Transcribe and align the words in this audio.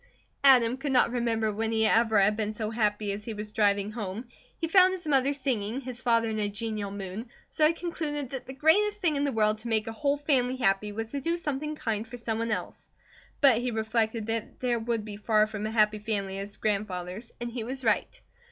Adam 0.43 0.77
could 0.77 0.91
not 0.91 1.11
remember 1.11 1.51
when 1.51 1.71
he 1.71 1.85
ever 1.85 2.19
had 2.19 2.35
been 2.35 2.53
so 2.53 2.71
happy 2.71 3.11
as 3.11 3.23
he 3.25 3.35
was 3.35 3.51
driving 3.51 3.91
home. 3.91 4.25
He 4.59 4.67
found 4.67 4.93
his 4.93 5.05
mother 5.05 5.31
singing, 5.31 5.81
his 5.81 6.01
father 6.01 6.27
in 6.31 6.39
a 6.39 6.49
genial 6.49 6.89
mood, 6.89 7.29
so 7.51 7.67
he 7.67 7.73
concluded 7.73 8.31
that 8.31 8.47
the 8.47 8.53
greatest 8.53 8.99
thing 8.99 9.15
in 9.15 9.25
the 9.25 9.31
world 9.31 9.59
to 9.59 9.67
make 9.67 9.85
a 9.85 9.91
whole 9.93 10.17
family 10.17 10.55
happy 10.55 10.91
was 10.91 11.11
to 11.11 11.21
do 11.21 11.37
something 11.37 11.75
kind 11.75 12.07
for 12.07 12.17
someone 12.17 12.49
else. 12.49 12.89
But 13.41 13.59
he 13.59 13.69
reflected 13.69 14.25
that 14.25 14.59
there 14.59 14.79
would 14.79 15.05
be 15.05 15.17
far 15.17 15.45
from 15.45 15.67
a 15.67 15.69
happy 15.71 15.99
family 15.99 16.37
at 16.39 16.47
his 16.47 16.57
grandfather's; 16.57 17.31
and 17.39 17.51
he 17.51 17.63
was 17.63 17.85
right. 17.85 18.19